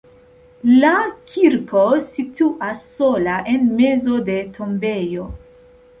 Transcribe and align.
La 0.83 0.93
kirko 1.33 1.83
situas 2.15 2.81
sola 2.97 3.37
en 3.53 3.69
mezo 3.83 4.19
de 4.31 4.39
tombejo. 4.57 5.29